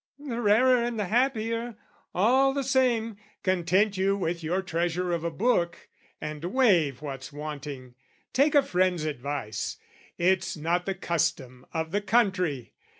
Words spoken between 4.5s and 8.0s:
treasure of a book, "And waive what's wanting!